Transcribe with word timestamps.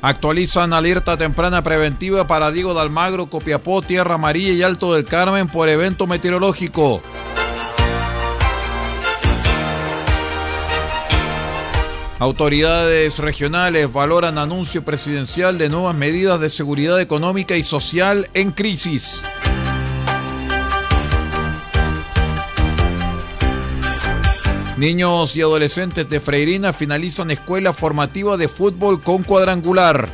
Actualizan 0.00 0.72
alerta 0.72 1.16
temprana 1.16 1.62
preventiva 1.62 2.26
para 2.26 2.52
Diego 2.52 2.72
de 2.72 2.80
Almagro, 2.80 3.26
Copiapó, 3.26 3.82
Tierra 3.82 4.14
Amarilla 4.14 4.52
y 4.52 4.62
Alto 4.62 4.94
del 4.94 5.04
Carmen 5.04 5.48
por 5.48 5.68
evento 5.68 6.06
meteorológico. 6.06 7.02
Autoridades 12.20 13.20
regionales 13.20 13.92
valoran 13.92 14.38
anuncio 14.38 14.84
presidencial 14.84 15.56
de 15.56 15.68
nuevas 15.68 15.94
medidas 15.94 16.40
de 16.40 16.50
seguridad 16.50 17.00
económica 17.00 17.56
y 17.56 17.62
social 17.62 18.28
en 18.34 18.50
crisis. 18.50 19.22
Niños 24.78 25.34
y 25.34 25.40
adolescentes 25.40 26.08
de 26.08 26.20
Freirina 26.20 26.72
finalizan 26.72 27.32
escuela 27.32 27.72
formativa 27.72 28.36
de 28.36 28.46
fútbol 28.46 29.02
con 29.02 29.24
cuadrangular. 29.24 30.08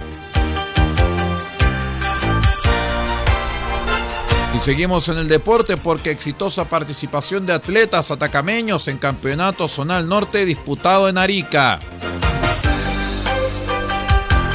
Y 4.57 4.61
seguimos 4.61 5.11
en 5.11 5.19
el 5.19 5.29
deporte 5.29 5.77
porque 5.77 6.11
exitosa 6.11 6.67
participación 6.67 7.45
de 7.45 7.53
atletas 7.53 8.11
atacameños 8.11 8.89
en 8.89 8.97
Campeonato 8.97 9.69
Zonal 9.69 10.09
Norte 10.09 10.47
disputado 10.47 11.11
en 11.11 11.19
Arica. 11.19 11.79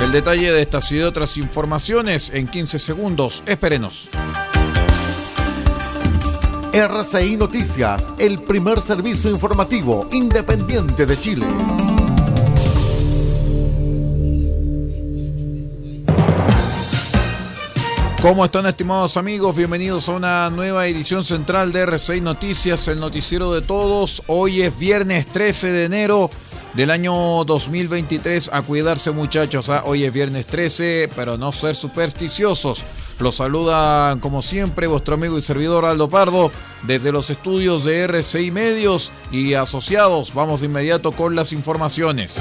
El 0.02 0.12
detalle 0.12 0.52
de 0.52 0.62
estas 0.64 0.92
y 0.92 0.96
de 0.96 1.06
otras 1.06 1.38
informaciones 1.38 2.32
en 2.34 2.48
15 2.48 2.80
segundos. 2.80 3.44
Espérenos. 3.46 4.10
RCI 6.72 7.36
Noticias, 7.36 8.04
el 8.20 8.44
primer 8.44 8.80
servicio 8.80 9.32
informativo 9.32 10.08
independiente 10.12 11.08
de 11.08 11.20
Chile. 11.20 11.48
¿Cómo 18.22 18.46
están 18.46 18.68
estimados 18.68 19.18
amigos? 19.18 19.56
Bienvenidos 19.56 20.10
a 20.10 20.12
una 20.12 20.50
nueva 20.52 20.86
edición 20.86 21.24
central 21.24 21.72
de 21.72 21.82
RCI 21.88 22.22
Noticias, 22.22 22.88
el 22.88 23.00
noticiero 23.00 23.52
de 23.52 23.64
todos. 23.64 24.22
Hoy 24.28 24.62
es 24.62 24.78
viernes 24.78 25.26
13 25.26 25.72
de 25.72 25.86
enero 25.86 26.30
del 26.76 26.92
año 26.92 27.44
2023. 27.46 28.52
A 28.54 28.62
cuidarse 28.62 29.10
muchachos, 29.10 29.70
¿ah? 29.70 29.82
hoy 29.86 30.04
es 30.04 30.14
viernes 30.14 30.46
13, 30.46 31.10
pero 31.16 31.36
no 31.36 31.52
ser 31.52 31.76
supersticiosos. 31.76 32.84
Los 33.20 33.36
saluda, 33.36 34.18
como 34.22 34.42
siempre, 34.42 34.88
vuestro 34.88 35.16
amigo 35.16 35.38
y 35.38 35.42
servidor 35.42 35.84
Aldo 35.84 36.10
Pardo 36.10 36.52
desde 36.84 37.12
los 37.12 37.30
estudios 37.30 37.84
de 37.84 38.04
RCI 38.04 38.52
Medios 38.52 39.12
y 39.30 39.56
asociados. 39.56 40.34
Vamos 40.34 40.62
de 40.62 40.68
inmediato 40.68 41.12
con 41.12 41.36
las 41.36 41.52
informaciones. 41.52 42.38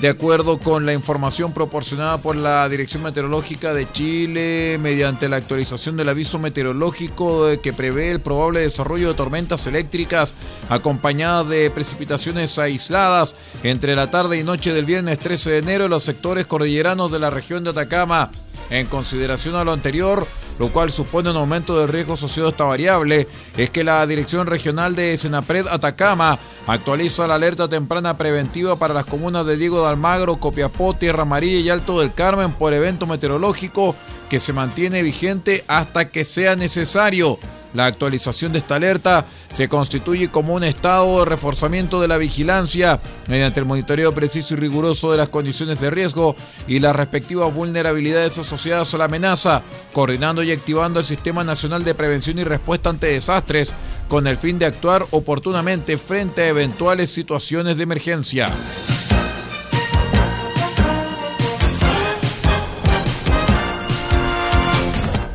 De 0.00 0.08
acuerdo 0.08 0.58
con 0.58 0.86
la 0.86 0.94
información 0.94 1.52
proporcionada 1.52 2.22
por 2.22 2.34
la 2.34 2.66
Dirección 2.70 3.02
Meteorológica 3.02 3.74
de 3.74 3.92
Chile, 3.92 4.78
mediante 4.80 5.28
la 5.28 5.36
actualización 5.36 5.98
del 5.98 6.08
aviso 6.08 6.38
meteorológico 6.38 7.46
que 7.62 7.74
prevé 7.74 8.10
el 8.10 8.22
probable 8.22 8.60
desarrollo 8.60 9.08
de 9.08 9.14
tormentas 9.14 9.66
eléctricas 9.66 10.34
acompañadas 10.70 11.50
de 11.50 11.70
precipitaciones 11.70 12.58
aisladas 12.58 13.34
entre 13.62 13.94
la 13.94 14.10
tarde 14.10 14.38
y 14.38 14.42
noche 14.42 14.72
del 14.72 14.86
viernes 14.86 15.18
13 15.18 15.50
de 15.50 15.58
enero 15.58 15.84
en 15.84 15.90
los 15.90 16.02
sectores 16.02 16.46
cordilleranos 16.46 17.12
de 17.12 17.18
la 17.18 17.28
región 17.28 17.62
de 17.62 17.70
Atacama. 17.70 18.30
En 18.70 18.86
consideración 18.86 19.54
a 19.54 19.64
lo 19.64 19.72
anterior, 19.72 20.26
lo 20.60 20.70
cual 20.70 20.92
supone 20.92 21.30
un 21.30 21.38
aumento 21.38 21.78
del 21.78 21.88
riesgo 21.88 22.12
asociado 22.12 22.48
a 22.48 22.50
esta 22.50 22.64
variable, 22.64 23.26
es 23.56 23.70
que 23.70 23.82
la 23.82 24.06
Dirección 24.06 24.46
Regional 24.46 24.94
de 24.94 25.16
Senapred 25.16 25.66
Atacama 25.66 26.38
actualiza 26.66 27.26
la 27.26 27.36
alerta 27.36 27.66
temprana 27.66 28.18
preventiva 28.18 28.76
para 28.76 28.92
las 28.92 29.06
comunas 29.06 29.46
de 29.46 29.56
Diego 29.56 29.80
de 29.80 29.88
Almagro, 29.88 30.36
Copiapó, 30.36 30.92
Tierra 30.92 31.22
Amarilla 31.22 31.60
y 31.60 31.70
Alto 31.70 31.98
del 32.00 32.12
Carmen 32.12 32.52
por 32.52 32.74
evento 32.74 33.06
meteorológico 33.06 33.96
que 34.28 34.38
se 34.38 34.52
mantiene 34.52 35.02
vigente 35.02 35.64
hasta 35.66 36.10
que 36.10 36.26
sea 36.26 36.56
necesario. 36.56 37.38
La 37.74 37.86
actualización 37.86 38.52
de 38.52 38.58
esta 38.58 38.76
alerta 38.76 39.26
se 39.50 39.68
constituye 39.68 40.28
como 40.28 40.54
un 40.54 40.64
estado 40.64 41.20
de 41.20 41.24
reforzamiento 41.24 42.00
de 42.00 42.08
la 42.08 42.18
vigilancia 42.18 43.00
mediante 43.28 43.60
el 43.60 43.66
monitoreo 43.66 44.12
preciso 44.12 44.54
y 44.54 44.56
riguroso 44.56 45.12
de 45.12 45.18
las 45.18 45.28
condiciones 45.28 45.80
de 45.80 45.90
riesgo 45.90 46.34
y 46.66 46.80
las 46.80 46.96
respectivas 46.96 47.54
vulnerabilidades 47.54 48.38
asociadas 48.38 48.92
a 48.94 48.98
la 48.98 49.04
amenaza, 49.04 49.62
coordinando 49.92 50.42
y 50.42 50.52
activando 50.52 51.00
el 51.00 51.06
Sistema 51.06 51.44
Nacional 51.44 51.84
de 51.84 51.94
Prevención 51.94 52.38
y 52.38 52.44
Respuesta 52.44 52.90
ante 52.90 53.06
Desastres 53.06 53.74
con 54.08 54.26
el 54.26 54.36
fin 54.36 54.58
de 54.58 54.66
actuar 54.66 55.06
oportunamente 55.12 55.96
frente 55.96 56.42
a 56.42 56.48
eventuales 56.48 57.10
situaciones 57.10 57.76
de 57.76 57.84
emergencia. 57.84 58.52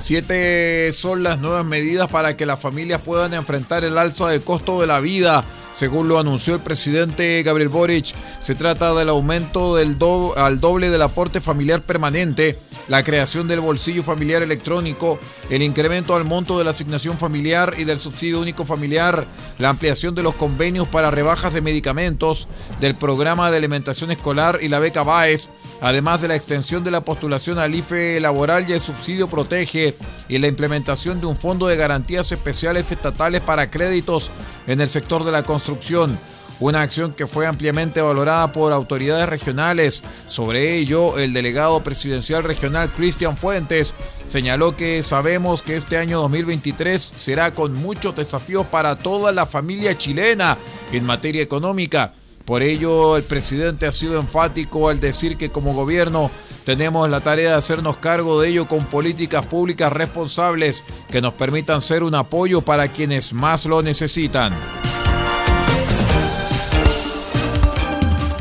Siete 0.05 0.93
son 0.93 1.23
las 1.23 1.39
nuevas 1.39 1.65
medidas 1.65 2.07
para 2.09 2.37
que 2.37 2.45
las 2.45 2.59
familias 2.59 3.01
puedan 3.01 3.33
enfrentar 3.33 3.83
el 3.83 3.97
alza 3.97 4.27
del 4.27 4.43
costo 4.43 4.79
de 4.79 4.85
la 4.85 4.99
vida. 4.99 5.43
Según 5.73 6.07
lo 6.07 6.19
anunció 6.19 6.53
el 6.53 6.61
presidente 6.61 7.41
Gabriel 7.41 7.69
Boric, 7.69 8.13
se 8.43 8.53
trata 8.53 8.93
del 8.93 9.09
aumento 9.09 9.75
del 9.75 9.97
al 10.37 10.59
doble 10.59 10.91
del 10.91 11.01
aporte 11.01 11.41
familiar 11.41 11.81
permanente, 11.81 12.59
la 12.87 13.03
creación 13.03 13.47
del 13.47 13.61
bolsillo 13.61 14.03
familiar 14.03 14.43
electrónico, 14.43 15.19
el 15.49 15.63
incremento 15.63 16.15
al 16.15 16.23
monto 16.23 16.59
de 16.59 16.65
la 16.65 16.69
asignación 16.69 17.17
familiar 17.17 17.73
y 17.75 17.83
del 17.85 17.97
subsidio 17.97 18.39
único 18.39 18.63
familiar, 18.63 19.25
la 19.57 19.69
ampliación 19.69 20.13
de 20.13 20.21
los 20.21 20.35
convenios 20.35 20.87
para 20.87 21.09
rebajas 21.09 21.51
de 21.55 21.61
medicamentos, 21.61 22.47
del 22.79 22.93
programa 22.93 23.49
de 23.49 23.57
alimentación 23.57 24.11
escolar 24.11 24.59
y 24.61 24.69
la 24.69 24.77
beca 24.77 25.01
BAES, 25.01 25.49
además 25.81 26.21
de 26.21 26.27
la 26.27 26.35
extensión 26.35 26.83
de 26.83 26.91
la 26.91 27.01
postulación 27.01 27.59
al 27.59 27.75
IFE 27.75 28.19
laboral 28.19 28.65
y 28.67 28.73
el 28.73 28.81
subsidio 28.81 29.27
protege 29.27 29.95
y 30.27 30.37
la 30.37 30.47
implementación 30.47 31.21
de 31.21 31.27
un 31.27 31.35
fondo 31.35 31.67
de 31.67 31.77
garantías 31.77 32.31
especiales 32.31 32.91
estatales 32.91 33.41
para 33.41 33.69
créditos 33.69 34.31
en 34.67 34.81
el 34.81 34.89
sector 34.89 35.23
de 35.23 35.31
la 35.31 35.43
construcción. 35.43 36.19
Una 36.61 36.81
acción 36.81 37.13
que 37.13 37.27
fue 37.27 37.47
ampliamente 37.47 38.01
valorada 38.01 38.53
por 38.53 38.71
autoridades 38.71 39.27
regionales. 39.27 40.03
Sobre 40.27 40.77
ello, 40.77 41.17
el 41.17 41.33
delegado 41.33 41.83
presidencial 41.83 42.45
regional 42.45 42.93
Cristian 42.93 43.35
Fuentes 43.35 43.93
señaló 44.25 44.77
que 44.77 45.03
sabemos 45.03 45.61
que 45.61 45.75
este 45.75 45.97
año 45.97 46.21
2023 46.21 47.13
será 47.15 47.53
con 47.53 47.73
muchos 47.73 48.15
desafíos 48.15 48.65
para 48.67 48.95
toda 48.95 49.33
la 49.33 49.45
familia 49.45 49.97
chilena 49.97 50.57
en 50.93 51.05
materia 51.05 51.43
económica 51.43 52.13
por 52.45 52.61
ello, 52.61 53.17
el 53.17 53.23
presidente 53.23 53.87
ha 53.87 53.91
sido 53.91 54.19
enfático 54.19 54.89
al 54.89 54.99
decir 54.99 55.35
que 55.35 55.51
como 55.51 55.73
gobierno 55.73 56.29
tenemos 56.63 57.09
la 57.09 57.21
tarea 57.21 57.51
de 57.51 57.55
hacernos 57.57 57.97
cargo 57.97 58.39
de 58.39 58.49
ello 58.49 58.67
con 58.67 58.85
políticas 58.85 59.45
públicas 59.47 59.91
responsables 59.91 60.83
que 61.09 61.21
nos 61.21 61.33
permitan 61.33 61.81
ser 61.81 62.03
un 62.03 62.13
apoyo 62.13 62.61
para 62.61 62.87
quienes 62.87 63.33
más 63.33 63.65
lo 63.65 63.81
necesitan. 63.81 64.53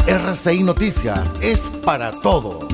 RCI 0.07 0.65
Noticias 0.65 1.19
es 1.41 1.61
para 1.83 2.11
todos. 2.11 2.74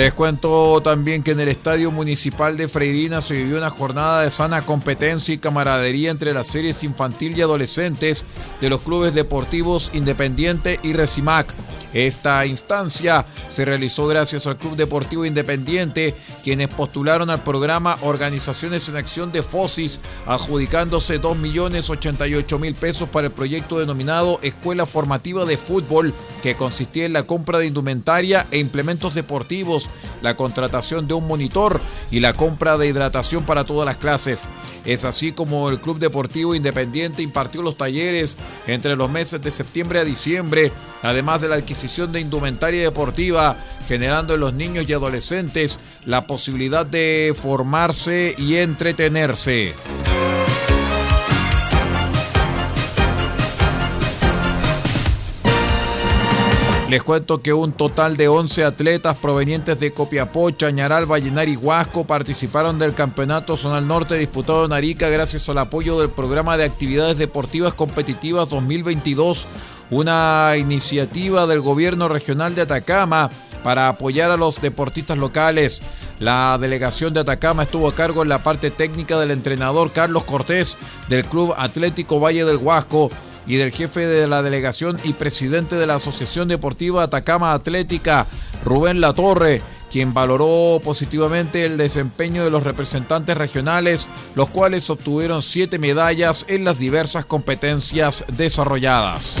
Les 0.00 0.14
cuento 0.14 0.80
también 0.80 1.22
que 1.22 1.32
en 1.32 1.40
el 1.40 1.48
Estadio 1.48 1.90
Municipal 1.90 2.56
de 2.56 2.68
Freirina 2.68 3.20
se 3.20 3.34
vivió 3.34 3.58
una 3.58 3.68
jornada 3.68 4.22
de 4.22 4.30
sana 4.30 4.64
competencia 4.64 5.34
y 5.34 5.36
camaradería 5.36 6.10
entre 6.10 6.32
las 6.32 6.46
series 6.46 6.82
infantil 6.84 7.36
y 7.36 7.42
adolescentes 7.42 8.24
de 8.62 8.70
los 8.70 8.80
clubes 8.80 9.12
deportivos 9.12 9.90
Independiente 9.92 10.80
y 10.82 10.94
Recimac. 10.94 11.52
Esta 11.92 12.46
instancia 12.46 13.26
se 13.48 13.64
realizó 13.64 14.06
gracias 14.06 14.46
al 14.46 14.56
Club 14.56 14.76
Deportivo 14.76 15.24
Independiente, 15.24 16.14
quienes 16.44 16.68
postularon 16.68 17.30
al 17.30 17.42
programa 17.42 17.98
Organizaciones 18.02 18.88
en 18.88 18.96
Acción 18.96 19.32
de 19.32 19.42
FOSIS, 19.42 20.00
adjudicándose 20.26 21.20
2.088.000 21.20 22.74
pesos 22.74 23.08
para 23.08 23.26
el 23.26 23.32
proyecto 23.32 23.78
denominado 23.78 24.38
Escuela 24.42 24.86
Formativa 24.86 25.44
de 25.44 25.56
Fútbol, 25.56 26.14
que 26.42 26.54
consistía 26.54 27.06
en 27.06 27.12
la 27.12 27.24
compra 27.24 27.58
de 27.58 27.66
indumentaria 27.66 28.46
e 28.50 28.58
implementos 28.58 29.14
deportivos, 29.14 29.90
la 30.22 30.36
contratación 30.36 31.08
de 31.08 31.14
un 31.14 31.26
monitor 31.26 31.80
y 32.10 32.20
la 32.20 32.34
compra 32.34 32.78
de 32.78 32.86
hidratación 32.86 33.44
para 33.44 33.64
todas 33.64 33.86
las 33.86 33.96
clases. 33.96 34.44
Es 34.84 35.04
así 35.04 35.32
como 35.32 35.68
el 35.68 35.80
Club 35.80 35.98
Deportivo 35.98 36.54
Independiente 36.54 37.22
impartió 37.22 37.62
los 37.62 37.76
talleres 37.76 38.36
entre 38.66 38.96
los 38.96 39.10
meses 39.10 39.42
de 39.42 39.50
septiembre 39.50 39.98
a 39.98 40.04
diciembre, 40.04 40.72
además 41.02 41.40
de 41.40 41.48
la 41.48 41.56
adquisición 41.56 42.12
de 42.12 42.20
indumentaria 42.20 42.82
deportiva, 42.82 43.56
generando 43.88 44.34
en 44.34 44.40
los 44.40 44.54
niños 44.54 44.86
y 44.88 44.92
adolescentes 44.92 45.78
la 46.04 46.26
posibilidad 46.26 46.86
de 46.86 47.34
formarse 47.38 48.34
y 48.38 48.56
entretenerse. 48.56 49.74
Les 56.90 57.04
cuento 57.04 57.40
que 57.40 57.52
un 57.52 57.70
total 57.70 58.16
de 58.16 58.26
11 58.26 58.64
atletas 58.64 59.16
provenientes 59.16 59.78
de 59.78 59.92
Copiapó, 59.92 60.50
Chañaral, 60.50 61.06
Vallenar 61.06 61.48
y 61.48 61.54
Huasco 61.54 62.04
participaron 62.04 62.80
del 62.80 62.94
Campeonato 62.94 63.56
Zonal 63.56 63.86
Norte 63.86 64.16
disputado 64.16 64.64
en 64.64 64.72
Arica 64.72 65.08
gracias 65.08 65.48
al 65.48 65.58
apoyo 65.58 66.00
del 66.00 66.10
Programa 66.10 66.56
de 66.56 66.64
Actividades 66.64 67.16
Deportivas 67.16 67.74
Competitivas 67.74 68.48
2022, 68.48 69.46
una 69.90 70.54
iniciativa 70.56 71.46
del 71.46 71.60
Gobierno 71.60 72.08
Regional 72.08 72.54
de 72.54 72.62
Atacama 72.62 73.30
para 73.62 73.88
apoyar 73.88 74.30
a 74.30 74.36
los 74.36 74.60
deportistas 74.60 75.18
locales. 75.18 75.80
La 76.18 76.58
delegación 76.58 77.14
de 77.14 77.20
Atacama 77.20 77.64
estuvo 77.64 77.88
a 77.88 77.94
cargo 77.94 78.22
en 78.22 78.28
la 78.28 78.42
parte 78.42 78.70
técnica 78.70 79.18
del 79.18 79.30
entrenador 79.30 79.92
Carlos 79.92 80.24
Cortés 80.24 80.78
del 81.08 81.24
Club 81.24 81.54
Atlético 81.56 82.20
Valle 82.20 82.44
del 82.44 82.56
Huasco 82.56 83.10
y 83.46 83.56
del 83.56 83.72
jefe 83.72 84.06
de 84.06 84.26
la 84.26 84.42
delegación 84.42 85.00
y 85.02 85.14
presidente 85.14 85.76
de 85.76 85.86
la 85.86 85.96
Asociación 85.96 86.48
Deportiva 86.48 87.02
Atacama 87.02 87.52
Atlética, 87.52 88.26
Rubén 88.64 89.00
Latorre, 89.00 89.62
quien 89.90 90.14
valoró 90.14 90.80
positivamente 90.84 91.64
el 91.64 91.76
desempeño 91.76 92.44
de 92.44 92.50
los 92.50 92.62
representantes 92.62 93.36
regionales, 93.36 94.08
los 94.34 94.48
cuales 94.48 94.88
obtuvieron 94.88 95.42
siete 95.42 95.78
medallas 95.78 96.44
en 96.48 96.64
las 96.64 96.78
diversas 96.78 97.24
competencias 97.24 98.24
desarrolladas. 98.36 99.40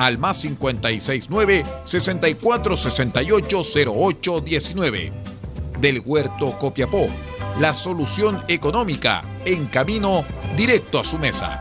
al 0.00 0.16
más 0.16 0.38
569 0.38 1.62
6468 1.84 3.62
0819. 3.92 5.12
Del 5.78 6.02
Huerto 6.04 6.58
Copiapó, 6.58 7.08
la 7.58 7.74
solución 7.74 8.42
económica 8.48 9.22
en 9.44 9.66
camino 9.66 10.24
directo 10.56 11.00
a 11.00 11.04
su 11.04 11.18
mesa. 11.18 11.60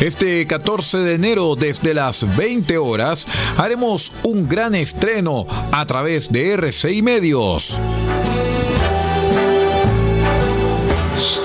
Este 0.00 0.46
14 0.46 0.98
de 0.98 1.14
enero 1.14 1.56
desde 1.56 1.94
las 1.94 2.36
20 2.36 2.78
horas 2.78 3.26
haremos 3.56 4.12
un 4.22 4.48
gran 4.48 4.76
estreno 4.76 5.46
a 5.72 5.84
través 5.84 6.30
de 6.30 6.52
RCI 6.52 7.02
Medios. 7.02 7.80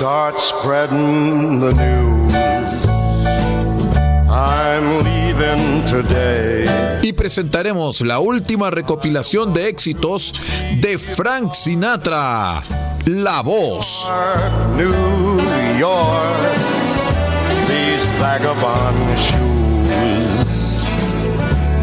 Start 0.01 0.39
spreading 0.39 1.59
the 1.59 1.73
news. 1.73 2.33
I'm 4.31 5.03
leaving 5.03 5.85
today. 5.85 6.65
Y 7.03 7.13
presentaremos 7.13 8.01
la 8.01 8.17
última 8.17 8.71
recopilación 8.71 9.53
de 9.53 9.69
éxitos 9.69 10.33
de 10.79 10.97
Frank 10.97 11.51
Sinatra, 11.53 12.63
La 13.05 13.43
Voz. 13.43 14.11
New 14.75 15.39
York. 15.77 16.49
These 17.67 18.03
vagabond 18.19 18.97
shoes 19.19 20.83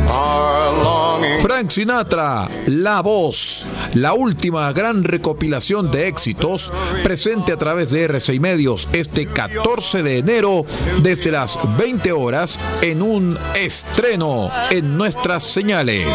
are 0.08 0.72
longing. 0.82 1.40
Frank 1.40 1.70
Sinatra, 1.70 2.48
La 2.66 3.00
Voz, 3.00 3.64
la 3.94 4.12
última 4.12 4.72
gran 4.72 5.04
recopilación 5.04 5.90
de 5.90 6.08
éxitos 6.08 6.72
presente 7.02 7.52
a 7.52 7.56
través 7.56 7.90
de 7.90 8.04
RCI 8.04 8.40
Medios 8.40 8.88
este 8.92 9.26
14 9.26 10.02
de 10.02 10.18
enero 10.18 10.64
desde 11.02 11.30
las 11.30 11.58
20 11.76 12.12
horas 12.12 12.58
en 12.82 13.02
un 13.02 13.38
estreno 13.54 14.50
en 14.70 14.96
nuestras 14.96 15.44
señales. 15.44 16.06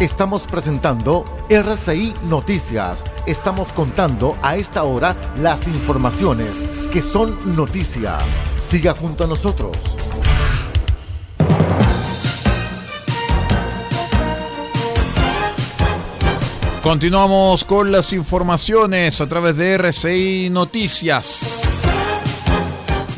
Estamos 0.00 0.46
presentando 0.46 1.26
RCI 1.50 2.14
Noticias. 2.22 3.04
Estamos 3.26 3.70
contando 3.70 4.34
a 4.40 4.56
esta 4.56 4.84
hora 4.84 5.14
las 5.36 5.66
informaciones 5.66 6.48
que 6.90 7.02
son 7.02 7.54
noticia. 7.54 8.16
Siga 8.58 8.94
junto 8.94 9.24
a 9.24 9.26
nosotros. 9.26 9.76
Continuamos 16.82 17.66
con 17.66 17.92
las 17.92 18.14
informaciones 18.14 19.20
a 19.20 19.28
través 19.28 19.58
de 19.58 19.74
RCI 19.74 20.48
Noticias. 20.50 21.89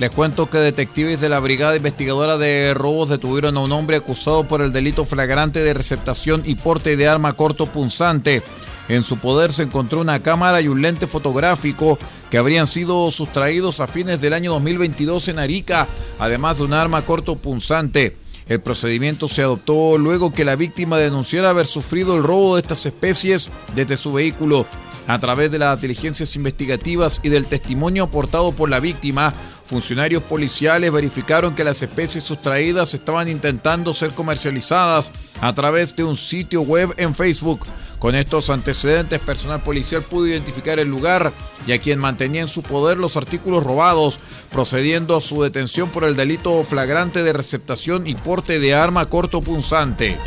Les 0.03 0.11
cuento 0.11 0.51
que 0.51 0.59
detectives 0.59 1.21
de 1.21 1.29
la 1.29 1.39
Brigada 1.39 1.77
Investigadora 1.77 2.37
de 2.37 2.75
Robos 2.75 3.09
detuvieron 3.09 3.57
a 3.57 3.61
un 3.61 3.71
hombre 3.71 3.99
acusado 3.99 4.49
por 4.49 4.61
el 4.61 4.73
delito 4.73 5.05
flagrante 5.05 5.61
de 5.61 5.75
receptación 5.75 6.43
y 6.45 6.57
porte 6.57 6.97
de 6.97 7.07
arma 7.07 7.35
corto 7.35 7.71
punzante. 7.71 8.43
En 8.89 9.05
su 9.05 9.19
poder 9.19 9.53
se 9.53 9.63
encontró 9.63 10.01
una 10.01 10.21
cámara 10.21 10.61
y 10.61 10.67
un 10.67 10.83
lente 10.83 11.07
fotográfico 11.07 12.01
que 12.31 12.39
habrían 12.39 12.67
sido 12.67 13.13
sustraídos 13.13 13.79
a 13.79 13.87
fines 13.87 14.21
del 14.21 14.33
año 14.33 14.51
2022 14.55 15.29
en 15.29 15.39
Arica, 15.39 15.87
además 16.19 16.59
de 16.59 16.65
un 16.65 16.75
arma 16.75 17.05
corto 17.05 17.37
punzante. 17.37 18.17
El 18.49 18.61
procedimiento 18.61 19.29
se 19.29 19.43
adoptó 19.43 19.99
luego 19.99 20.35
que 20.35 20.45
la 20.45 20.57
víctima 20.57 20.99
denunciara 20.99 21.51
haber 21.51 21.69
sufrido 21.69 22.17
el 22.17 22.25
robo 22.25 22.57
de 22.57 22.63
estas 22.63 22.85
especies 22.87 23.51
desde 23.77 23.97
su 23.97 24.13
vehículo. 24.13 24.67
A 25.07 25.19
través 25.19 25.51
de 25.51 25.59
las 25.59 25.81
diligencias 25.81 26.37
investigativas 26.37 27.21
y 27.23 27.29
del 27.29 27.47
testimonio 27.47 28.05
aportado 28.05 28.53
por 28.53 28.71
la 28.71 28.81
víctima, 28.81 29.35
funcionarios 29.65 30.23
policiales 30.23 30.93
verificaron 30.93 31.55
que 31.55 31.65
las 31.65 31.83
especies 31.83 32.23
sustraídas 32.23 32.95
estaban 32.95 33.29
intentando 33.29 33.95
ser 33.95 34.13
comercializadas 34.13 35.11
a 35.41 35.53
través 35.55 35.97
de 35.97 36.05
un 36.05 36.15
sitio 36.15 36.63
web 36.63 36.95
en 36.99 37.15
Facebook. 37.15 37.67
Con 37.99 38.15
estos 38.15 38.51
antecedentes, 38.51 39.19
personal 39.21 39.63
policial 39.63 40.03
pudo 40.03 40.27
identificar 40.27 40.79
el 40.79 40.89
lugar 40.89 41.33
y 41.67 41.73
a 41.73 41.81
quien 41.81 41.99
mantenía 41.99 42.43
en 42.43 42.49
su 42.49 42.63
poder 42.63 42.97
los 42.97 43.17
artículos 43.17 43.63
robados, 43.63 44.19
procediendo 44.51 45.17
a 45.17 45.21
su 45.21 45.43
detención 45.43 45.91
por 45.91 46.05
el 46.05 46.17
delito 46.17 46.63
flagrante 46.65 47.23
de 47.23 47.33
receptación 47.33 48.07
y 48.07 48.15
porte 48.15 48.59
de 48.59 48.75
arma 48.75 49.07
corto 49.07 49.41
punzante. 49.41 50.19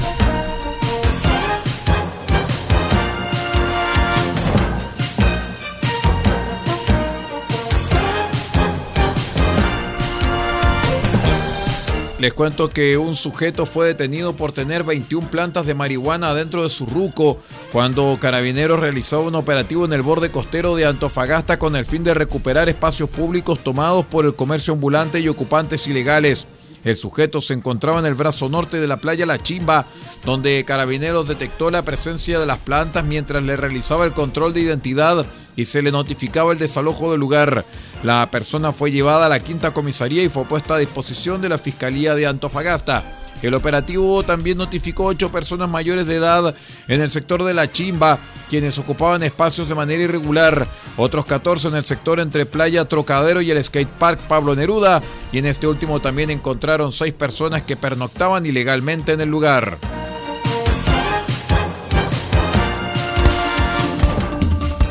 Les 12.25 12.33
cuento 12.33 12.71
que 12.71 12.97
un 12.97 13.13
sujeto 13.13 13.67
fue 13.67 13.85
detenido 13.85 14.35
por 14.35 14.51
tener 14.51 14.83
21 14.83 15.29
plantas 15.29 15.67
de 15.67 15.75
marihuana 15.75 16.33
dentro 16.33 16.63
de 16.63 16.71
su 16.71 16.87
ruco 16.87 17.39
cuando 17.71 18.17
Carabineros 18.19 18.79
realizó 18.79 19.21
un 19.21 19.35
operativo 19.35 19.85
en 19.85 19.93
el 19.93 20.01
borde 20.01 20.31
costero 20.31 20.75
de 20.75 20.87
Antofagasta 20.87 21.59
con 21.59 21.75
el 21.75 21.85
fin 21.85 22.03
de 22.03 22.15
recuperar 22.15 22.67
espacios 22.67 23.09
públicos 23.11 23.63
tomados 23.63 24.05
por 24.05 24.25
el 24.25 24.33
comercio 24.33 24.73
ambulante 24.73 25.19
y 25.19 25.27
ocupantes 25.27 25.87
ilegales. 25.87 26.47
El 26.83 26.95
sujeto 26.95 27.41
se 27.41 27.53
encontraba 27.53 27.99
en 27.99 28.07
el 28.07 28.15
brazo 28.15 28.49
norte 28.49 28.79
de 28.79 28.87
la 28.87 28.97
playa 28.97 29.27
La 29.27 29.43
Chimba, 29.43 29.85
donde 30.25 30.65
Carabineros 30.65 31.27
detectó 31.27 31.69
la 31.69 31.85
presencia 31.85 32.39
de 32.39 32.47
las 32.47 32.57
plantas 32.57 33.05
mientras 33.05 33.43
le 33.43 33.55
realizaba 33.55 34.03
el 34.03 34.13
control 34.13 34.51
de 34.55 34.61
identidad 34.61 35.27
y 35.55 35.65
se 35.65 35.81
le 35.81 35.91
notificaba 35.91 36.51
el 36.53 36.59
desalojo 36.59 37.11
del 37.11 37.19
lugar. 37.19 37.65
La 38.03 38.29
persona 38.31 38.71
fue 38.71 38.91
llevada 38.91 39.25
a 39.25 39.29
la 39.29 39.43
quinta 39.43 39.71
comisaría 39.71 40.23
y 40.23 40.29
fue 40.29 40.45
puesta 40.45 40.75
a 40.75 40.79
disposición 40.79 41.41
de 41.41 41.49
la 41.49 41.57
Fiscalía 41.57 42.15
de 42.15 42.27
Antofagasta. 42.27 43.03
El 43.41 43.53
operativo 43.53 44.23
también 44.23 44.57
notificó 44.57 45.05
ocho 45.05 45.31
personas 45.31 45.69
mayores 45.69 46.07
de 46.07 46.15
edad 46.15 46.55
en 46.87 47.01
el 47.01 47.11
sector 47.11 47.43
de 47.43 47.53
La 47.53 47.71
Chimba, 47.71 48.17
quienes 48.49 48.79
ocupaban 48.79 49.23
espacios 49.23 49.67
de 49.67 49.75
manera 49.75 50.03
irregular, 50.03 50.67
otros 50.97 51.25
14 51.25 51.67
en 51.67 51.75
el 51.75 51.83
sector 51.83 52.19
entre 52.19 52.45
Playa 52.45 52.85
Trocadero 52.85 53.41
y 53.41 53.51
el 53.51 53.63
Skate 53.63 53.89
Park 53.89 54.21
Pablo 54.27 54.55
Neruda, 54.55 55.03
y 55.31 55.39
en 55.39 55.45
este 55.45 55.67
último 55.67 55.99
también 55.99 56.31
encontraron 56.31 56.91
seis 56.91 57.13
personas 57.13 57.61
que 57.61 57.75
pernoctaban 57.75 58.45
ilegalmente 58.45 59.13
en 59.13 59.21
el 59.21 59.29
lugar. 59.29 59.77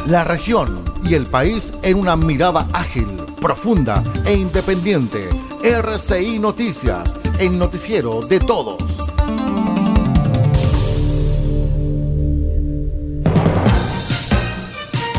La 0.07 0.23
región 0.23 0.85
y 1.07 1.15
el 1.15 1.27
país 1.27 1.73
en 1.83 1.97
una 1.97 2.15
mirada 2.15 2.69
ágil, 2.75 3.07
profunda 3.41 4.03
e 4.27 4.35
independiente. 4.35 5.31
RCI 5.63 6.39
Noticias, 6.39 7.15
el 7.39 7.59
noticiero 7.59 8.21
de 8.29 8.39
todos. 8.39 9.04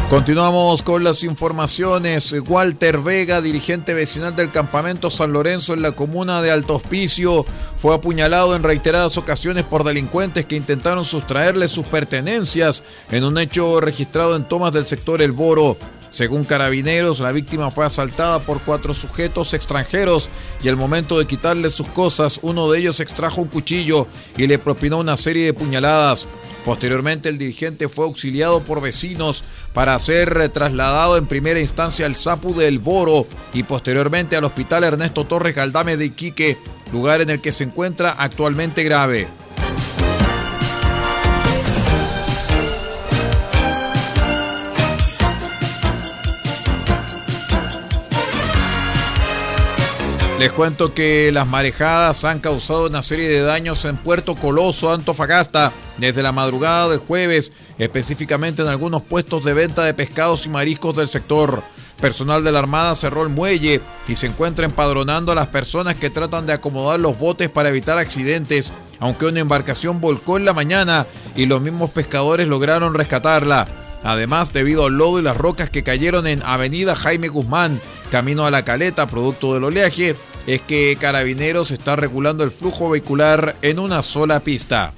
Continuamos 0.09 0.83
con 0.83 1.03
las 1.03 1.23
informaciones. 1.23 2.31
Walter 2.47 2.99
Vega, 2.99 3.41
dirigente 3.41 3.95
vecinal 3.95 4.35
del 4.35 4.51
campamento 4.51 5.09
San 5.09 5.33
Lorenzo 5.33 5.73
en 5.73 5.81
la 5.81 5.93
comuna 5.93 6.43
de 6.43 6.51
Alto 6.51 6.75
Hospicio, 6.75 7.43
fue 7.75 7.95
apuñalado 7.95 8.55
en 8.55 8.61
reiteradas 8.61 9.17
ocasiones 9.17 9.63
por 9.63 9.83
delincuentes 9.83 10.45
que 10.45 10.55
intentaron 10.55 11.05
sustraerle 11.05 11.67
sus 11.67 11.85
pertenencias 11.85 12.83
en 13.09 13.23
un 13.23 13.39
hecho 13.39 13.81
registrado 13.81 14.35
en 14.35 14.47
tomas 14.47 14.73
del 14.73 14.85
sector 14.85 15.23
El 15.23 15.31
Boro. 15.31 15.75
Según 16.11 16.43
carabineros, 16.45 17.19
la 17.19 17.31
víctima 17.31 17.71
fue 17.71 17.85
asaltada 17.85 18.39
por 18.39 18.61
cuatro 18.61 18.93
sujetos 18.93 19.55
extranjeros 19.55 20.29
y 20.63 20.69
al 20.69 20.77
momento 20.77 21.17
de 21.17 21.25
quitarle 21.25 21.71
sus 21.71 21.87
cosas, 21.87 22.39
uno 22.43 22.71
de 22.71 22.77
ellos 22.79 22.99
extrajo 22.99 23.41
un 23.41 23.47
cuchillo 23.47 24.07
y 24.37 24.45
le 24.45 24.59
propinó 24.59 24.99
una 24.99 25.17
serie 25.17 25.45
de 25.45 25.53
puñaladas. 25.53 26.27
Posteriormente, 26.65 27.29
el 27.29 27.37
dirigente 27.37 27.89
fue 27.89 28.05
auxiliado 28.05 28.63
por 28.63 28.81
vecinos 28.81 29.43
para 29.71 29.97
ser 29.99 30.49
trasladado 30.49 31.15
en 31.15 31.27
primera 31.27 31.59
instancia 31.59 32.07
al 32.07 32.15
Sapu 32.15 32.55
del 32.55 32.79
Boro 32.79 33.27
y 33.53 33.61
posteriormente 33.61 34.35
al 34.35 34.45
Hospital 34.45 34.83
Ernesto 34.83 35.27
Torres 35.27 35.53
Galdame 35.53 35.95
de 35.95 36.05
Iquique, 36.05 36.57
lugar 36.91 37.21
en 37.21 37.29
el 37.29 37.39
que 37.39 37.51
se 37.51 37.65
encuentra 37.65 38.15
actualmente 38.17 38.83
grave. 38.83 39.27
Les 50.39 50.51
cuento 50.51 50.93
que 50.93 51.31
las 51.31 51.47
marejadas 51.47 52.25
han 52.25 52.41
causado 52.41 52.87
una 52.87 53.01
serie 53.03 53.29
de 53.29 53.39
daños 53.39 53.85
en 53.85 53.95
Puerto 53.95 54.35
Coloso, 54.35 54.91
Antofagasta, 54.91 55.71
desde 55.97 56.21
la 56.21 56.33
madrugada 56.33 56.89
del 56.89 56.99
jueves, 56.99 57.53
específicamente 57.77 58.61
en 58.61 58.67
algunos 58.67 59.01
puestos 59.01 59.45
de 59.45 59.53
venta 59.53 59.83
de 59.83 59.93
pescados 59.93 60.45
y 60.45 60.49
mariscos 60.49 60.97
del 60.97 61.07
sector. 61.07 61.63
Personal 62.01 62.43
de 62.43 62.51
la 62.51 62.59
Armada 62.59 62.95
cerró 62.95 63.23
el 63.23 63.29
muelle 63.29 63.79
y 64.09 64.15
se 64.15 64.27
encuentra 64.27 64.65
empadronando 64.65 65.31
a 65.31 65.35
las 65.35 65.47
personas 65.47 65.95
que 65.95 66.09
tratan 66.09 66.45
de 66.45 66.51
acomodar 66.51 66.99
los 66.99 67.17
botes 67.17 67.49
para 67.49 67.69
evitar 67.69 67.97
accidentes, 67.97 68.73
aunque 68.99 69.27
una 69.27 69.39
embarcación 69.39 70.01
volcó 70.01 70.35
en 70.35 70.43
la 70.43 70.53
mañana 70.53 71.07
y 71.37 71.45
los 71.45 71.61
mismos 71.61 71.91
pescadores 71.91 72.49
lograron 72.49 72.93
rescatarla. 72.93 73.67
Además, 74.03 74.53
debido 74.53 74.85
al 74.85 74.97
lodo 74.97 75.19
y 75.19 75.23
las 75.23 75.37
rocas 75.37 75.69
que 75.69 75.81
cayeron 75.81 76.27
en 76.27 76.43
Avenida 76.43 76.95
Jaime 76.95 77.29
Guzmán, 77.29 77.81
camino 78.15 78.45
a 78.45 78.49
la 78.49 78.63
caleta, 78.63 79.09
producto 79.09 79.55
del 79.55 79.65
oleaje, 79.65 80.15
es 80.47 80.61
que 80.61 80.97
Carabineros 80.97 81.71
está 81.71 81.97
regulando 81.97 82.45
el 82.45 82.51
flujo 82.51 82.89
vehicular 82.89 83.57
en 83.61 83.77
una 83.77 84.01
sola 84.03 84.39
pista. 84.39 84.93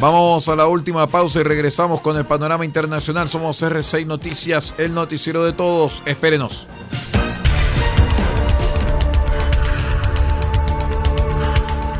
Vamos 0.00 0.48
a 0.48 0.56
la 0.56 0.66
última 0.66 1.06
pausa 1.06 1.38
y 1.38 1.42
regresamos 1.44 2.00
con 2.00 2.16
el 2.16 2.26
panorama 2.26 2.64
internacional. 2.64 3.28
Somos 3.28 3.62
R6 3.62 4.04
Noticias, 4.04 4.74
el 4.78 4.94
noticiero 4.94 5.44
de 5.44 5.52
todos. 5.52 6.02
Espérenos. 6.06 6.66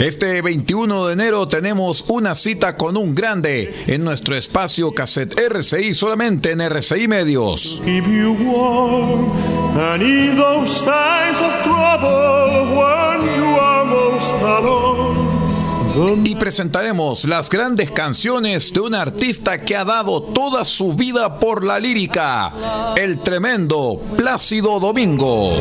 Este 0.00 0.40
21 0.40 1.06
de 1.06 1.12
enero 1.12 1.46
tenemos 1.46 2.04
una 2.08 2.34
cita 2.34 2.76
con 2.76 2.96
un 2.96 3.14
grande 3.14 3.74
en 3.86 4.04
nuestro 4.04 4.36
espacio 4.36 4.92
cassette 4.92 5.38
RCI 5.38 5.92
solamente 5.92 6.52
en 6.52 6.60
RCI 6.62 7.08
Medios. 7.08 7.82
Y 16.24 16.34
presentaremos 16.34 17.26
las 17.26 17.48
grandes 17.48 17.92
canciones 17.92 18.72
de 18.72 18.80
un 18.80 18.92
artista 18.92 19.64
que 19.64 19.76
ha 19.76 19.84
dado 19.84 20.20
toda 20.20 20.64
su 20.64 20.94
vida 20.94 21.38
por 21.38 21.64
la 21.64 21.78
lírica, 21.78 22.52
el 22.96 23.20
tremendo 23.20 24.00
Plácido 24.16 24.80
Domingo. 24.80 25.54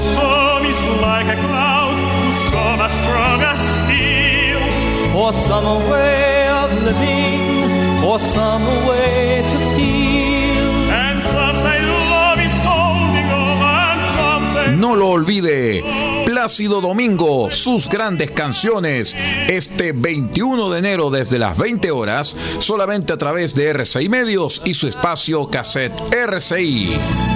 No 14.76 14.96
lo 14.96 15.10
olvide. 15.10 16.11
Plácido 16.26 16.82
Domingo, 16.82 17.52
sus 17.52 17.90
grandes 17.90 18.32
canciones, 18.32 19.16
este 19.50 19.92
21 19.92 20.70
de 20.70 20.80
enero 20.80 21.10
desde 21.10 21.40
las 21.40 21.58
20 21.58 21.92
horas, 21.92 22.36
solamente 22.60 23.14
a 23.14 23.18
través 23.18 23.56
de 23.56 23.70
RCI 23.70 24.10
Medios 24.10 24.62
y 24.66 24.74
su 24.74 24.88
espacio 24.88 25.50
cassette 25.50 26.00
RCI. 26.14 27.31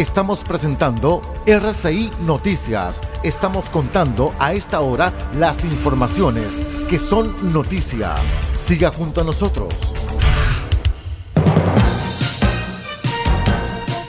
Estamos 0.00 0.44
presentando 0.44 1.20
RCI 1.44 2.10
Noticias. 2.24 3.02
Estamos 3.22 3.68
contando 3.68 4.34
a 4.38 4.54
esta 4.54 4.80
hora 4.80 5.12
las 5.34 5.62
informaciones 5.62 6.46
que 6.88 6.98
son 6.98 7.52
noticia. 7.52 8.14
Siga 8.56 8.90
junto 8.92 9.20
a 9.20 9.24
nosotros. 9.24 9.68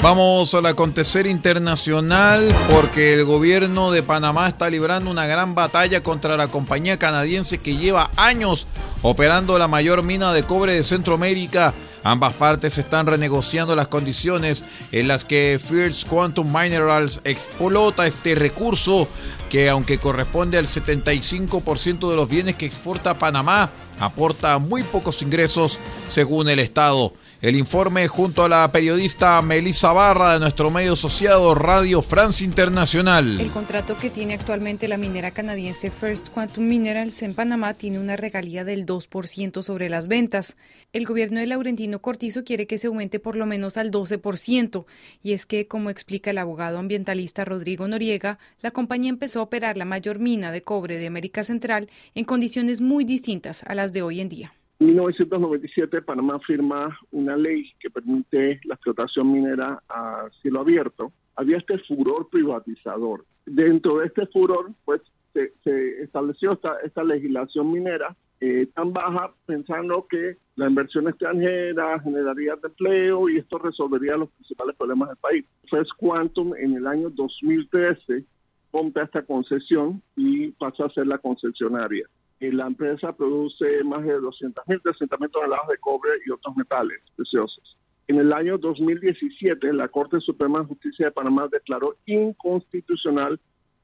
Vamos 0.01 0.55
al 0.55 0.65
acontecer 0.65 1.27
internacional 1.27 2.55
porque 2.71 3.13
el 3.13 3.25
gobierno 3.25 3.91
de 3.91 4.01
Panamá 4.01 4.47
está 4.47 4.69
librando 4.69 5.11
una 5.11 5.27
gran 5.27 5.55
batalla 5.55 6.01
contra 6.01 6.37
la 6.37 6.47
compañía 6.47 6.97
canadiense 6.97 7.57
que 7.57 7.75
lleva 7.75 8.11
años 8.15 8.65
operando 9.01 9.59
la 9.59 9.67
mayor 9.67 10.03
mina 10.03 10.31
de 10.31 10.43
cobre 10.43 10.73
de 10.73 10.83
Centroamérica 10.83 11.73
Ambas 12.03 12.33
partes 12.33 12.77
están 12.77 13.05
renegociando 13.05 13.75
las 13.75 13.87
condiciones 13.87 14.65
en 14.91 15.07
las 15.07 15.23
que 15.23 15.59
First 15.63 16.07
Quantum 16.07 16.47
Minerals 16.47 17.21
explota 17.23 18.07
este 18.07 18.33
recurso 18.33 19.07
que 19.49 19.69
aunque 19.69 19.99
corresponde 19.99 20.57
al 20.57 20.65
75% 20.65 22.09
de 22.09 22.15
los 22.15 22.27
bienes 22.27 22.55
que 22.55 22.65
exporta 22.65 23.19
Panamá, 23.19 23.69
aporta 23.99 24.57
muy 24.57 24.83
pocos 24.83 25.21
ingresos 25.21 25.77
según 26.07 26.49
el 26.49 26.59
Estado. 26.59 27.13
El 27.41 27.55
informe 27.55 28.07
junto 28.07 28.43
a 28.43 28.49
la 28.49 28.71
periodista 28.71 29.41
Melissa 29.41 29.91
Barra 29.93 30.33
de 30.33 30.39
nuestro 30.39 30.69
medio 30.69 30.93
asociado 30.93 31.55
Radio 31.55 32.03
France 32.03 32.45
Internacional. 32.45 33.41
El 33.41 33.49
contrato 33.49 33.97
que 33.97 34.11
tiene 34.11 34.35
actualmente 34.35 34.87
la 34.87 34.97
minera 34.97 35.31
canadiense 35.31 35.89
First 35.89 36.29
Quantum 36.29 36.67
Minerals 36.67 37.23
en 37.23 37.33
Panamá 37.33 37.73
tiene 37.73 37.97
una 37.97 38.15
regalía 38.15 38.63
del 38.63 38.85
2% 38.85 39.63
sobre 39.63 39.89
las 39.89 40.07
ventas. 40.07 40.55
El 40.93 41.07
gobierno 41.07 41.39
de 41.39 41.47
Laurentino 41.47 41.99
Cortizo 41.99 42.43
quiere 42.43 42.67
que 42.67 42.77
se 42.77 42.85
aumente 42.85 43.19
por 43.19 43.35
lo 43.35 43.47
menos 43.47 43.75
al 43.75 43.89
12%. 43.89 44.85
Y 45.23 45.33
es 45.33 45.47
que, 45.47 45.65
como 45.65 45.89
explica 45.89 46.29
el 46.29 46.37
abogado 46.37 46.77
ambientalista 46.77 47.43
Rodrigo 47.43 47.87
Noriega, 47.87 48.37
la 48.61 48.69
compañía 48.69 49.09
empezó 49.09 49.39
a 49.39 49.43
operar 49.43 49.77
la 49.77 49.85
mayor 49.85 50.19
mina 50.19 50.51
de 50.51 50.61
cobre 50.61 50.99
de 50.99 51.07
América 51.07 51.43
Central 51.43 51.89
en 52.13 52.23
condiciones 52.23 52.81
muy 52.81 53.03
distintas 53.03 53.63
a 53.63 53.73
las 53.73 53.93
de 53.93 54.03
hoy 54.03 54.21
en 54.21 54.29
día. 54.29 54.53
En 54.81 54.87
1997 54.87 56.01
Panamá 56.01 56.39
firma 56.39 56.97
una 57.11 57.37
ley 57.37 57.71
que 57.79 57.91
permite 57.91 58.59
la 58.63 58.73
explotación 58.73 59.31
minera 59.31 59.79
a 59.87 60.27
cielo 60.41 60.61
abierto. 60.61 61.13
Había 61.35 61.57
este 61.57 61.77
furor 61.77 62.27
privatizador. 62.31 63.23
Dentro 63.45 63.99
de 63.99 64.07
este 64.07 64.25
furor, 64.25 64.71
pues 64.83 64.99
se, 65.33 66.01
estableció 66.01 66.53
esta, 66.53 66.77
esta 66.83 67.03
legislación 67.03 67.71
minera 67.71 68.15
eh, 68.39 68.69
tan 68.73 68.91
baja 68.91 69.31
pensando 69.45 70.07
que 70.09 70.37
la 70.55 70.67
inversión 70.67 71.07
extranjera 71.07 71.99
generaría 71.99 72.57
empleo 72.63 73.29
y 73.29 73.37
esto 73.37 73.59
resolvería 73.59 74.17
los 74.17 74.31
principales 74.31 74.75
problemas 74.77 75.09
del 75.09 75.17
país. 75.17 75.45
First 75.69 75.91
Quantum 75.97 76.55
en 76.55 76.73
el 76.73 76.87
año 76.87 77.11
2013 77.11 78.25
compra 78.71 79.03
esta 79.03 79.21
concesión 79.21 80.01
y 80.15 80.47
pasa 80.53 80.85
a 80.85 80.89
ser 80.89 81.05
la 81.05 81.19
concesionaria 81.19 82.07
la 82.49 82.65
empresa 82.65 83.13
produce 83.13 83.83
más 83.83 84.03
de 84.03 84.17
200.000, 84.17 84.81
300.000 84.81 85.31
toneladas 85.31 85.67
de 85.67 85.77
cobre 85.77 86.11
y 86.25 86.31
otros 86.31 86.55
metales 86.55 86.99
preciosos. 87.15 87.77
En 88.07 88.17
el 88.17 88.33
año 88.33 88.57
2017, 88.57 89.71
la 89.73 89.87
Corte 89.87 90.19
Suprema 90.19 90.59
de 90.59 90.65
Justicia 90.65 91.05
de 91.05 91.11
Panamá 91.11 91.47
declaró 91.51 91.95
inconstitucional 92.05 93.39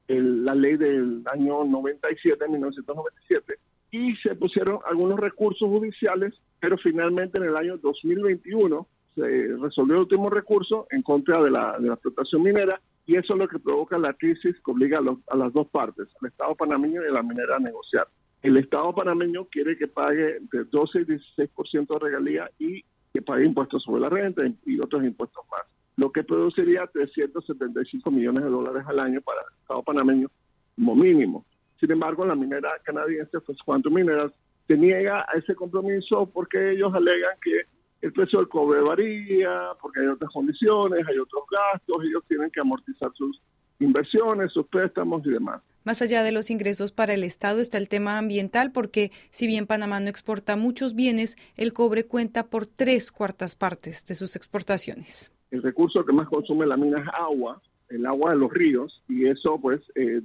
la 0.08 0.54
ley 0.54 0.76
del 0.76 1.22
año 1.32 1.64
97, 1.64 2.48
1997, 2.48 3.54
y 3.90 4.16
se 4.16 4.34
pusieron 4.34 4.80
algunos 4.86 5.20
recursos 5.20 5.68
judiciales, 5.68 6.34
pero 6.60 6.76
finalmente 6.78 7.38
en 7.38 7.44
el 7.44 7.56
año 7.56 7.78
2021 7.78 8.86
se 9.14 9.56
resolvió 9.60 9.94
el 9.94 10.02
último 10.02 10.30
recurso 10.30 10.86
en 10.90 11.02
contra 11.02 11.42
de 11.42 11.50
la, 11.50 11.78
de 11.78 11.88
la 11.88 11.94
explotación 11.94 12.42
minera 12.42 12.80
y 13.06 13.16
eso 13.16 13.32
es 13.32 13.38
lo 13.38 13.48
que 13.48 13.58
provoca 13.58 13.98
la 13.98 14.12
crisis 14.12 14.56
que 14.62 14.70
obliga 14.70 14.98
a, 14.98 15.32
a 15.32 15.36
las 15.36 15.52
dos 15.52 15.66
partes, 15.68 16.08
al 16.20 16.28
Estado 16.28 16.54
panameño 16.54 17.02
y 17.02 17.08
a 17.08 17.12
la 17.12 17.22
minera 17.22 17.56
a 17.56 17.60
negociar. 17.60 18.06
El 18.42 18.56
Estado 18.56 18.94
panameño 18.94 19.46
quiere 19.46 19.76
que 19.76 19.88
pague 19.88 20.36
entre 20.36 20.64
12 20.64 21.00
y 21.00 21.04
16% 21.04 21.88
de 21.88 21.98
regalía 21.98 22.50
y 22.58 22.84
que 23.12 23.22
pague 23.22 23.44
impuestos 23.44 23.82
sobre 23.82 24.02
la 24.02 24.08
renta 24.08 24.42
y 24.64 24.80
otros 24.80 25.04
impuestos 25.04 25.44
más, 25.50 25.62
lo 25.96 26.12
que 26.12 26.22
produciría 26.22 26.86
375 26.86 28.10
millones 28.10 28.44
de 28.44 28.50
dólares 28.50 28.84
al 28.86 29.00
año 29.00 29.20
para 29.22 29.40
el 29.40 29.60
Estado 29.60 29.82
panameño 29.82 30.28
como 30.76 30.94
mínimo. 30.94 31.44
Sin 31.80 31.90
embargo, 31.90 32.24
la 32.24 32.34
minera 32.34 32.70
canadiense, 32.84 33.40
pues 33.40 33.58
Quantum 33.64 33.94
Minerals, 33.94 34.32
se 34.66 34.76
niega 34.76 35.24
a 35.28 35.38
ese 35.38 35.54
compromiso 35.54 36.26
porque 36.26 36.72
ellos 36.72 36.94
alegan 36.94 37.36
que 37.42 37.62
el 38.02 38.12
precio 38.12 38.38
del 38.38 38.48
cobre 38.48 38.80
varía, 38.80 39.70
porque 39.80 40.00
hay 40.00 40.06
otras 40.06 40.30
condiciones, 40.30 41.06
hay 41.08 41.18
otros 41.18 41.44
gastos, 41.50 42.04
ellos 42.04 42.22
tienen 42.28 42.50
que 42.50 42.60
amortizar 42.60 43.10
sus 43.14 43.40
inversiones, 43.80 44.52
sus 44.52 44.66
préstamos 44.66 45.24
y 45.26 45.30
demás. 45.30 45.62
Más 45.88 46.02
allá 46.02 46.22
de 46.22 46.32
los 46.32 46.50
ingresos 46.50 46.92
para 46.92 47.14
el 47.14 47.24
Estado 47.24 47.60
está 47.60 47.78
el 47.78 47.88
tema 47.88 48.18
ambiental, 48.18 48.72
porque 48.72 49.10
si 49.30 49.46
bien 49.46 49.66
Panamá 49.66 50.00
no 50.00 50.10
exporta 50.10 50.54
muchos 50.54 50.94
bienes, 50.94 51.38
el 51.56 51.72
cobre 51.72 52.04
cuenta 52.04 52.50
por 52.50 52.66
tres 52.66 53.10
cuartas 53.10 53.56
partes 53.56 54.04
de 54.04 54.14
sus 54.14 54.36
exportaciones. 54.36 55.32
El 55.50 55.62
recurso 55.62 56.04
que 56.04 56.12
más 56.12 56.28
consume 56.28 56.66
la 56.66 56.76
mina 56.76 57.00
es 57.00 57.08
agua, 57.18 57.62
el 57.88 58.04
agua 58.04 58.32
de 58.32 58.36
los 58.36 58.52
ríos, 58.52 59.02
y 59.08 59.28
eso 59.28 59.58
pues 59.58 59.80
eh, 59.94 60.20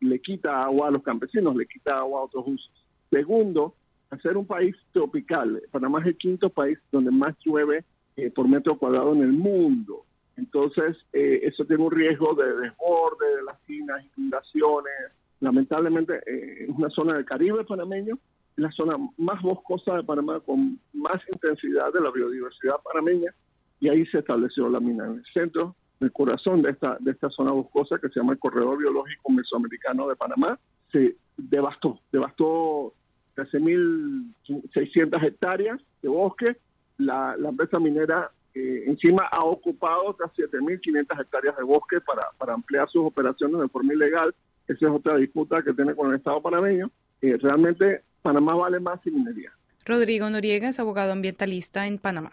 le 0.00 0.18
quita 0.22 0.62
agua 0.62 0.88
a 0.88 0.90
los 0.90 1.02
campesinos, 1.02 1.56
le 1.56 1.66
quita 1.66 1.98
agua 1.98 2.20
a 2.20 2.24
otros 2.24 2.46
usos. 2.46 2.72
Segundo, 3.10 3.74
hacer 4.08 4.38
un 4.38 4.46
país 4.46 4.74
tropical. 4.92 5.60
Panamá 5.70 6.00
es 6.00 6.06
el 6.06 6.16
quinto 6.16 6.48
país 6.48 6.78
donde 6.90 7.10
más 7.10 7.36
llueve 7.44 7.84
eh, 8.16 8.30
por 8.30 8.48
metro 8.48 8.78
cuadrado 8.78 9.12
en 9.12 9.20
el 9.20 9.32
mundo. 9.32 10.06
Entonces, 10.36 10.96
eh, 11.12 11.40
eso 11.42 11.64
tiene 11.64 11.84
un 11.84 11.90
riesgo 11.90 12.34
de 12.34 12.54
desborde 12.56 13.36
de 13.36 13.42
las 13.42 13.60
finas, 13.62 14.04
inundaciones. 14.16 14.92
Lamentablemente, 15.40 16.20
eh, 16.26 16.66
una 16.68 16.88
zona 16.90 17.14
del 17.14 17.24
Caribe 17.24 17.64
panameño, 17.64 18.18
la 18.56 18.70
zona 18.72 18.96
más 19.16 19.42
boscosa 19.42 19.96
de 19.96 20.04
Panamá 20.04 20.40
con 20.40 20.78
más 20.92 21.20
intensidad 21.32 21.92
de 21.92 22.00
la 22.00 22.10
biodiversidad 22.10 22.76
panameña, 22.84 23.32
y 23.80 23.88
ahí 23.88 24.06
se 24.06 24.18
estableció 24.18 24.68
la 24.68 24.80
mina 24.80 25.06
en 25.06 25.14
el 25.14 25.24
centro, 25.32 25.74
en 26.00 26.06
el 26.06 26.12
corazón 26.12 26.62
de 26.62 26.70
esta, 26.70 26.96
de 27.00 27.10
esta 27.10 27.28
zona 27.30 27.50
boscosa 27.50 27.98
que 27.98 28.08
se 28.08 28.20
llama 28.20 28.34
el 28.34 28.38
Corredor 28.38 28.78
Biológico 28.78 29.30
Mesoamericano 29.32 30.08
de 30.08 30.16
Panamá. 30.16 30.58
Se 30.92 31.16
devastó, 31.36 31.98
devastó 32.12 32.92
13.600 33.36 35.24
hectáreas 35.24 35.80
de 36.00 36.08
bosque. 36.08 36.56
La, 36.98 37.36
la 37.36 37.48
empresa 37.48 37.80
minera 37.80 38.30
eh, 38.54 38.84
encima 38.86 39.26
ha 39.30 39.44
ocupado 39.44 40.06
otras 40.06 40.30
7.500 40.36 41.20
hectáreas 41.20 41.56
de 41.56 41.62
bosque 41.62 42.00
para, 42.00 42.26
para 42.38 42.54
ampliar 42.54 42.88
sus 42.90 43.06
operaciones 43.06 43.60
de 43.60 43.68
forma 43.68 43.94
ilegal. 43.94 44.34
Esa 44.68 44.86
es 44.86 44.92
otra 44.92 45.16
disputa 45.16 45.62
que 45.62 45.72
tiene 45.72 45.94
con 45.94 46.10
el 46.10 46.16
Estado 46.16 46.40
panameño. 46.42 46.90
Eh, 47.20 47.38
realmente 47.40 48.02
Panamá 48.20 48.54
vale 48.54 48.78
más 48.78 49.00
sin 49.02 49.14
minería. 49.14 49.52
Rodrigo 49.84 50.28
Noriega 50.30 50.68
es 50.68 50.78
abogado 50.78 51.12
ambientalista 51.12 51.86
en 51.86 51.98
Panamá. 51.98 52.32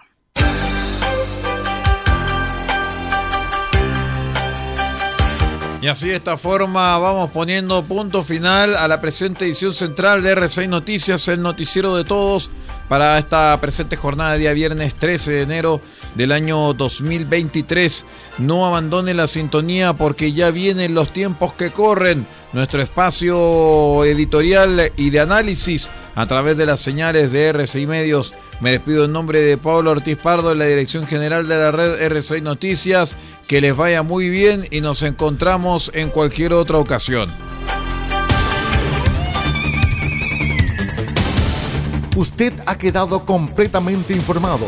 Y 5.81 5.87
así 5.87 6.09
de 6.09 6.15
esta 6.15 6.37
forma 6.37 6.97
vamos 6.97 7.31
poniendo 7.31 7.85
punto 7.85 8.21
final 8.21 8.75
a 8.75 8.89
la 8.89 8.99
presente 8.99 9.45
edición 9.45 9.73
central 9.73 10.21
de 10.21 10.35
R6 10.35 10.67
Noticias, 10.67 11.29
el 11.29 11.41
noticiero 11.41 11.95
de 11.95 12.03
todos 12.03 12.51
para 12.89 13.17
esta 13.17 13.57
presente 13.61 13.95
jornada 13.95 14.33
de 14.33 14.39
día 14.39 14.53
viernes 14.53 14.95
13 14.95 15.31
de 15.31 15.41
enero 15.43 15.79
del 16.15 16.31
año 16.31 16.73
2023. 16.73 18.05
No 18.39 18.65
abandone 18.65 19.13
la 19.13 19.27
sintonía 19.27 19.93
porque 19.93 20.33
ya 20.33 20.51
vienen 20.51 20.93
los 20.93 21.11
tiempos 21.13 21.53
que 21.53 21.71
corren. 21.71 22.25
Nuestro 22.53 22.81
espacio 22.81 24.03
editorial 24.05 24.91
y 24.97 25.09
de 25.09 25.19
análisis 25.19 25.89
a 26.15 26.25
través 26.25 26.57
de 26.57 26.65
las 26.65 26.79
señales 26.79 27.31
de 27.31 27.47
RCI 27.47 27.87
Medios. 27.87 28.33
Me 28.59 28.71
despido 28.71 29.05
en 29.05 29.13
nombre 29.13 29.39
de 29.39 29.57
Pablo 29.57 29.91
Ortiz 29.91 30.17
Pardo, 30.17 30.51
en 30.51 30.59
la 30.59 30.65
dirección 30.65 31.07
general 31.07 31.47
de 31.47 31.57
la 31.57 31.71
red 31.71 32.01
RCI 32.01 32.41
Noticias. 32.41 33.17
Que 33.47 33.61
les 33.61 33.75
vaya 33.75 34.03
muy 34.03 34.29
bien 34.29 34.67
y 34.69 34.81
nos 34.81 35.01
encontramos 35.01 35.91
en 35.93 36.09
cualquier 36.09 36.53
otra 36.53 36.77
ocasión. 36.77 37.33
Usted 42.15 42.53
ha 42.65 42.77
quedado 42.77 43.25
completamente 43.25 44.13
informado. 44.13 44.67